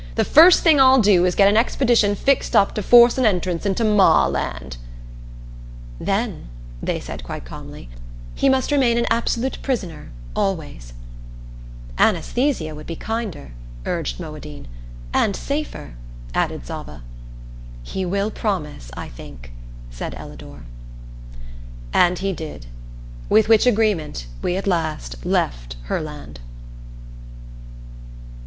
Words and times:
"The 0.15 0.25
first 0.25 0.63
thing 0.63 0.79
I'll 0.79 0.97
do 0.99 1.25
is 1.25 1.35
to 1.35 1.37
get 1.37 1.47
an 1.47 1.55
expedition 1.57 2.15
fixed 2.15 2.55
up 2.55 2.73
to 2.73 2.81
force 2.81 3.19
an 3.19 3.25
entrance 3.27 3.67
into 3.67 3.83
Ma 3.83 4.25
land." 4.25 4.77
"Then," 5.99 6.47
they 6.81 6.99
said 6.99 7.23
quite 7.23 7.45
calmly, 7.45 7.87
"he 8.33 8.49
must 8.49 8.71
remain 8.71 8.97
an 8.97 9.05
absolute 9.11 9.61
prisoner, 9.61 10.09
always." 10.35 10.93
"Anesthesia 11.99 12.73
would 12.73 12.87
be 12.87 12.95
kinder," 12.95 13.51
urged 13.85 14.19
Moadine. 14.19 14.67
"And 15.13 15.35
safer," 15.35 15.93
added 16.33 16.65
Zava. 16.65 17.03
"He 17.83 18.03
will 18.03 18.31
promise, 18.31 18.89
I 18.97 19.07
think," 19.07 19.51
said 19.91 20.15
Ellador. 20.15 20.63
And 21.93 22.17
he 22.17 22.33
did. 22.33 22.65
With 23.29 23.47
which 23.49 23.67
agreement 23.67 24.25
we 24.41 24.57
at 24.57 24.65
last 24.65 25.23
left 25.27 25.75
Herland. 25.83 26.39